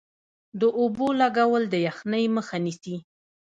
[0.59, 2.95] د اوبو لګول د یخنۍ مخه نیسي؟